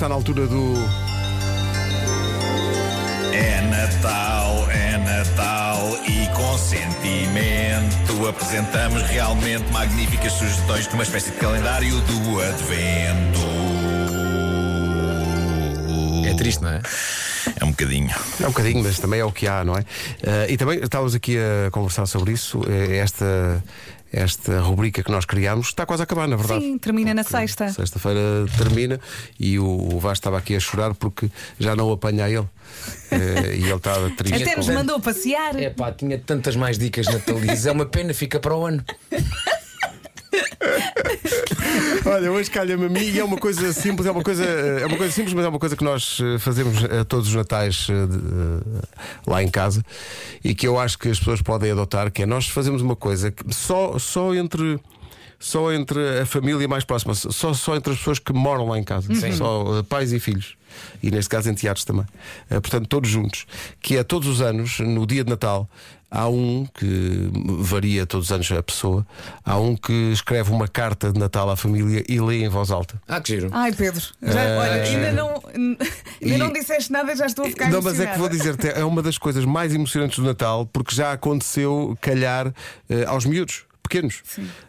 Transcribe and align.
está 0.00 0.08
na 0.08 0.14
altura 0.14 0.46
do. 0.46 0.74
É 3.34 3.60
Natal, 3.60 4.70
é 4.70 4.96
Natal 4.96 5.98
e 6.08 6.26
com 6.34 6.56
sentimento 6.56 8.26
apresentamos 8.26 9.02
realmente 9.02 9.70
magníficas 9.70 10.32
sugestões 10.32 10.88
de 10.88 10.94
uma 10.94 11.02
espécie 11.02 11.32
de 11.32 11.36
calendário 11.36 12.00
do 12.00 12.40
Advento. 12.40 13.40
É 16.26 16.34
triste, 16.34 16.62
não 16.62 16.70
é? 16.70 16.80
É 17.60 17.64
um 17.64 17.70
bocadinho. 17.70 18.10
É 18.40 18.44
um 18.44 18.50
bocadinho, 18.50 18.82
mas 18.82 18.98
também 18.98 19.20
é 19.20 19.24
o 19.24 19.30
que 19.30 19.46
há, 19.46 19.62
não 19.64 19.76
é? 19.76 19.84
Eh, 20.22 20.52
e 20.52 20.56
também 20.56 20.78
estávamos 20.80 21.14
aqui 21.14 21.36
a 21.38 21.70
conversar 21.70 22.06
sobre 22.06 22.32
isso. 22.32 22.62
eh, 22.68 22.96
esta, 22.96 23.62
esta 24.12 24.60
rubrica 24.60 25.02
que 25.02 25.10
nós 25.10 25.24
criámos 25.24 25.66
está 25.68 25.84
quase 25.84 26.02
a 26.02 26.04
acabar, 26.04 26.26
na 26.26 26.36
verdade. 26.36 26.62
Sim, 26.64 26.78
termina 26.78 27.12
na 27.12 27.22
sexta. 27.22 27.68
Sexta-feira 27.70 28.20
termina 28.56 28.98
e 29.38 29.58
o, 29.58 29.98
Vasco 30.00 30.14
estava 30.14 30.38
aqui 30.38 30.56
a 30.56 30.60
chorar 30.60 30.94
porque 30.94 31.30
já 31.58 31.76
não 31.76 31.88
o 31.88 31.92
apanha 31.92 32.24
a 32.24 32.30
ele. 32.30 32.48
Eh, 33.10 33.56
e 33.56 33.64
ele 33.64 33.74
estava 33.74 34.08
triste. 34.16 34.42
Até 34.42 34.56
nos 34.56 34.68
mandou 34.68 34.98
passear. 34.98 35.60
É 35.60 35.68
pá, 35.70 35.92
tinha 35.92 36.18
tantas 36.18 36.56
mais 36.56 36.78
dicas 36.78 37.06
natalizes. 37.06 37.66
É 37.66 37.72
uma 37.72 37.84
pena, 37.86 38.14
fica 38.14 38.40
para 38.40 38.56
o 38.56 38.64
ano. 38.66 38.82
Olha, 42.10 42.32
hoje 42.32 42.50
calha-me 42.50 42.86
a 42.86 42.88
mim 42.88 43.04
e 43.04 43.20
é 43.20 43.24
uma 43.24 43.36
coisa 43.36 43.72
simples, 43.72 44.04
é 44.04 44.10
uma 44.10 44.24
coisa, 44.24 44.44
é 44.44 44.84
uma 44.84 44.96
coisa 44.96 45.12
simples, 45.12 45.32
mas 45.32 45.44
é 45.44 45.48
uma 45.48 45.60
coisa 45.60 45.76
que 45.76 45.84
nós 45.84 46.18
eh, 46.20 46.40
fazemos 46.40 46.82
a 46.82 47.04
todos 47.04 47.28
os 47.28 47.34
natais 47.36 47.86
eh, 47.88 48.04
de, 48.04 48.16
eh, 48.16 48.82
lá 49.28 49.40
em 49.44 49.48
casa 49.48 49.84
e 50.42 50.52
que 50.52 50.66
eu 50.66 50.76
acho 50.76 50.98
que 50.98 51.08
as 51.08 51.20
pessoas 51.20 51.40
podem 51.40 51.70
adotar, 51.70 52.10
que 52.10 52.24
é 52.24 52.26
nós 52.26 52.48
fazemos 52.48 52.82
uma 52.82 52.96
coisa 52.96 53.30
que 53.30 53.54
só, 53.54 53.96
só 53.96 54.34
entre. 54.34 54.80
Só 55.42 55.72
entre 55.72 56.20
a 56.20 56.26
família 56.26 56.68
mais 56.68 56.84
próxima, 56.84 57.14
só, 57.14 57.54
só 57.54 57.74
entre 57.74 57.94
as 57.94 57.98
pessoas 57.98 58.18
que 58.18 58.30
moram 58.30 58.68
lá 58.68 58.78
em 58.78 58.84
casa, 58.84 59.08
só 59.32 59.78
eh, 59.78 59.82
pais 59.84 60.12
e 60.12 60.20
filhos, 60.20 60.54
e 61.02 61.10
neste 61.10 61.30
caso 61.30 61.48
enteados 61.48 61.82
também. 61.82 62.04
Eh, 62.50 62.60
portanto, 62.60 62.86
todos 62.86 63.08
juntos. 63.08 63.46
Que 63.80 63.96
é 63.96 64.02
todos 64.02 64.28
os 64.28 64.42
anos, 64.42 64.80
no 64.80 65.06
dia 65.06 65.24
de 65.24 65.30
Natal, 65.30 65.66
há 66.10 66.28
um 66.28 66.66
que 66.74 67.30
varia 67.60 68.04
todos 68.06 68.26
os 68.26 68.32
anos 68.32 68.50
a 68.50 68.62
pessoa, 68.62 69.06
há 69.44 69.58
um 69.58 69.76
que 69.76 69.92
escreve 70.12 70.50
uma 70.50 70.66
carta 70.66 71.12
de 71.12 71.18
Natal 71.18 71.48
à 71.50 71.56
família 71.56 72.04
e 72.08 72.20
lê 72.20 72.42
em 72.42 72.48
voz 72.48 72.70
alta. 72.70 73.00
Ah, 73.06 73.20
que 73.20 73.34
giro. 73.34 73.48
Ai, 73.52 73.72
Pedro, 73.72 74.02
já, 74.22 74.40
olha, 74.58 74.82
ainda 74.82 75.12
não, 75.12 75.42
ainda 75.54 75.84
E- 76.20 76.36
não 76.38 76.52
disseste 76.52 76.90
nada, 76.90 77.14
já 77.14 77.26
estou 77.26 77.44
a 77.44 77.48
ficar 77.48 77.70
Não, 77.70 77.80
mas 77.80 78.00
é 78.00 78.06
que 78.06 78.18
vou 78.18 78.26
emocionada. 78.26 78.56
dizer-te, 78.56 78.80
é 78.80 78.84
uma 78.84 79.02
das 79.02 79.16
coisas 79.18 79.44
mais 79.44 79.74
emocionantes 79.74 80.18
do 80.18 80.24
Natal, 80.24 80.66
porque 80.72 80.94
já 80.94 81.12
aconteceu 81.12 81.96
calhar 82.00 82.52
eh, 82.88 83.04
aos 83.06 83.24
miúdos. 83.24 83.64
Pequenos 83.90 84.22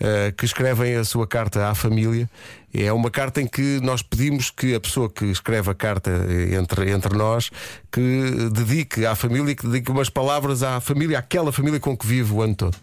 eh, 0.00 0.34
que 0.36 0.44
escrevem 0.44 0.96
a 0.96 1.04
sua 1.04 1.24
carta 1.24 1.68
à 1.68 1.74
família. 1.74 2.28
É 2.76 2.92
uma 2.92 3.08
carta 3.08 3.40
em 3.40 3.46
que 3.46 3.78
nós 3.80 4.02
pedimos 4.02 4.50
que 4.50 4.74
a 4.74 4.80
pessoa 4.80 5.08
que 5.08 5.26
escreve 5.26 5.70
a 5.70 5.74
carta 5.74 6.10
eh, 6.10 6.56
entre, 6.56 6.90
entre 6.90 7.16
nós 7.16 7.48
que 7.92 8.50
dedique 8.52 9.06
à 9.06 9.14
família, 9.14 9.54
que 9.54 9.64
dedique 9.64 9.92
umas 9.92 10.10
palavras 10.10 10.64
à 10.64 10.80
família, 10.80 11.20
àquela 11.20 11.52
família 11.52 11.78
com 11.78 11.96
que 11.96 12.04
vive 12.04 12.32
o 12.32 12.42
ano 12.42 12.56
todo. 12.56 12.76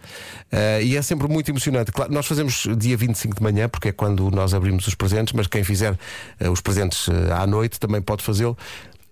Eh, 0.50 0.84
e 0.84 0.96
é 0.96 1.02
sempre 1.02 1.28
muito 1.28 1.52
emocionante. 1.52 1.92
Claro, 1.92 2.14
nós 2.14 2.26
fazemos 2.26 2.66
dia 2.78 2.96
25 2.96 3.36
de 3.36 3.44
manhã, 3.44 3.68
porque 3.68 3.90
é 3.90 3.92
quando 3.92 4.32
nós 4.32 4.54
abrimos 4.54 4.88
os 4.88 4.96
presentes, 4.96 5.34
mas 5.34 5.48
quem 5.48 5.62
fizer 5.62 6.00
eh, 6.40 6.50
os 6.50 6.62
presentes 6.62 7.10
à 7.38 7.46
noite 7.46 7.78
também 7.78 8.02
pode 8.02 8.24
fazê-lo. 8.24 8.58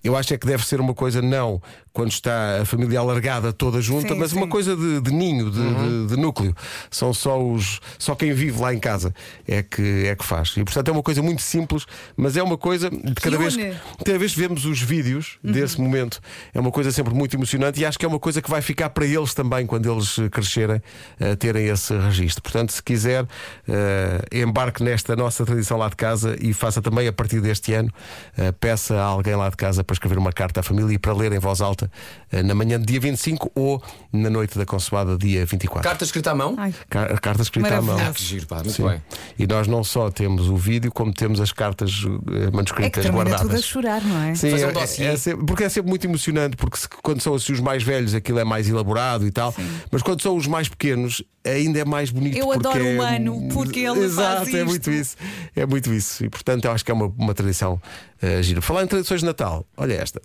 Eu 0.04 0.16
acho 0.16 0.34
é 0.34 0.38
que 0.38 0.48
deve 0.48 0.66
ser 0.66 0.80
uma 0.80 0.94
coisa 0.94 1.22
não 1.22 1.62
quando 1.92 2.12
está 2.12 2.62
a 2.62 2.66
família 2.66 3.00
alargada 3.00 3.52
toda 3.52 3.82
junta, 3.82 4.14
Sim, 4.14 4.20
mas 4.20 4.32
sim. 4.32 4.38
uma 4.38 4.48
coisa 4.48 4.76
de, 4.76 5.02
de 5.02 5.12
ninho, 5.12 5.50
de, 5.50 5.60
de- 5.60 6.08
de 6.08 6.18
núcleo. 6.18 6.56
São 6.90 7.14
só 7.14 7.42
os 7.42 7.80
só 7.98 8.16
quem 8.16 8.32
vive 8.32 8.60
lá 8.62 8.74
em 8.74 8.80
casa 8.80 9.14
é 9.48 9.62
que 9.64 10.06
é 10.06 10.16
que 10.16 10.24
faz. 10.24 10.54
E 10.56 10.64
portanto 10.64 10.88
é 10.88 10.92
uma 10.92 11.04
coisa 11.04 11.22
muito 11.22 11.42
simples, 11.42 11.86
mas 12.16 12.38
é 12.38 12.44
uma 12.44 12.58
coisa 12.58 12.90
de 12.90 13.14
cada 13.16 13.38
vez 13.38 13.56
une. 13.56 13.74
cada 14.06 14.18
vez 14.18 14.34
que 14.34 14.40
vemos 14.40 14.66
os 14.66 14.80
vídeos 14.82 15.38
desse 15.44 15.82
momento 15.82 16.22
é 16.54 16.60
uma 16.60 16.72
coisa 16.72 16.92
sempre 16.92 17.14
muito 17.14 17.36
emocionante 17.36 17.82
e 17.82 17.86
acho 17.86 17.98
que 18.00 18.06
é 18.06 18.08
uma 18.08 18.20
coisa 18.20 18.42
que 18.42 18.50
vai 18.50 18.62
ficar 18.62 18.90
para 18.92 19.06
eles 19.06 19.34
também 19.34 19.66
quando 19.66 19.92
eles 19.92 20.18
eh, 20.20 20.30
crescerem 20.30 20.82
eh, 21.20 21.36
terem 21.36 21.68
esse 21.68 21.98
registro. 21.98 22.42
Portanto, 22.42 22.72
se 22.72 22.82
quiser 22.82 23.26
eh, 23.68 24.22
embarque 24.44 24.84
nesta 24.84 25.16
nossa 25.16 25.46
tradição 25.46 25.78
lá 25.78 25.90
de 25.90 25.96
casa 25.96 26.36
e 26.40 26.54
faça 26.54 26.82
também 26.82 27.08
a 27.08 27.14
partir 27.14 27.42
deste 27.42 27.74
ano 27.74 27.92
eh, 28.38 28.52
peça 28.54 28.96
a 28.96 29.04
alguém 29.04 29.36
lá 29.36 29.50
de 29.50 29.58
casa 29.58 29.84
para 29.90 29.96
escrever 29.96 30.20
uma 30.20 30.32
carta 30.32 30.60
à 30.60 30.64
família 30.64 30.94
e 30.94 31.00
para 31.00 31.14
ler 31.14 31.32
em 31.34 31.40
voz 31.40 31.62
alta 31.62 31.90
eh, 32.32 32.44
na 32.44 32.54
manhã 32.54 32.80
de 32.80 32.86
dia 32.86 33.00
25 33.00 33.52
ou 33.56 33.82
na 34.14 34.30
noite 34.30 34.56
da 34.56 34.64
consoada 34.64 35.18
dia 35.18 35.44
24. 35.48 35.82
Carta 35.82 36.04
escrita 36.04 36.30
à 36.30 36.36
mão? 36.36 36.54
Ai, 36.60 36.72
Car- 36.88 37.20
carta 37.20 37.42
escrita 37.42 37.76
à 37.76 37.82
mão. 37.82 37.98
Ah, 38.00 38.14
que 38.14 38.24
giro, 38.24 38.46
pá, 38.46 38.58
muito 38.58 38.72
Sim. 38.74 38.88
bem. 38.88 39.02
E 39.40 39.48
nós 39.48 39.68
não 39.68 39.84
só 39.84 40.12
temos 40.12 40.48
o 40.48 40.56
vídeo, 40.56 40.92
como 40.92 41.12
temos 41.12 41.42
as 41.42 41.52
cartas 41.52 42.04
eh, 42.06 42.44
é 42.44 42.46
que 42.52 42.56
manuscritas 42.56 43.04
termina 43.04 43.24
tudo 43.26 43.34
a 43.34 43.38
guardadas. 43.40 43.66
chorar, 43.66 44.02
não 44.04 44.22
é? 44.26 44.36
Sim, 44.36 44.52
Fazer 44.52 44.66
um 44.68 44.70
é- 44.70 44.74
dossiê. 44.74 45.06
é 45.08 45.18
sempre- 45.18 45.46
porque 45.48 45.64
é 45.64 45.70
sempre 45.70 45.90
muito 45.90 46.06
emocionante, 46.06 46.56
porque 46.56 46.78
se- 46.78 46.88
quando 47.02 47.20
são 47.22 47.34
assim 47.34 47.52
os 47.54 47.60
mais 47.60 47.82
velhos 47.82 48.14
aquilo 48.14 48.38
é 48.38 48.44
mais 48.44 48.70
elaborado 48.70 49.26
e 49.26 49.32
tal, 49.32 49.56
mas 49.92 50.04
quando 50.04 50.22
são 50.22 50.38
os 50.38 50.46
mais 50.46 50.68
pequenos 50.70 51.24
ainda 51.44 51.80
é 51.80 51.86
mais 51.86 52.12
bonito. 52.12 52.38
Eu 52.38 52.46
porque 52.48 52.68
adoro 52.68 52.86
é- 52.86 52.94
o 52.94 52.98
Mano, 52.98 53.50
porque 53.52 53.80
ele 53.80 54.02
Exato, 54.02 54.38
faz 54.44 54.54
é 54.54 54.58
isto. 54.60 54.66
muito 54.68 54.92
isso. 54.92 55.16
É 55.56 55.66
muito 55.66 55.92
isso. 55.92 56.24
E 56.26 56.30
portanto 56.30 56.66
eu 56.66 56.72
acho 56.72 56.86
que 56.86 56.92
é 56.92 56.94
uma, 56.94 57.08
uma 57.18 57.34
tradição 57.34 57.82
uh, 58.22 58.44
gira. 58.44 58.62
Falar 58.62 58.84
em 58.84 58.88
tradições 58.88 59.22
de 59.22 59.26
Natal, 59.26 59.66
Olha 59.80 60.02
esta. 60.04 60.20